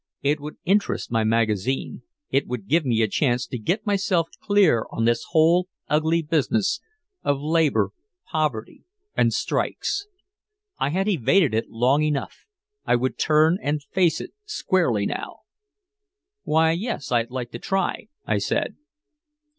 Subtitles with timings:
[0.23, 2.01] It would interest my magazine,
[2.31, 6.81] it would give me a chance to get myself clear on this whole ugly business
[7.21, 7.91] of labor,
[8.25, 8.83] poverty
[9.15, 10.07] and strikes.
[10.79, 12.47] I had evaded it long enough,
[12.83, 15.41] I would turn and face it squarely now.
[16.41, 18.77] "Why yes, I'd like to try," I said.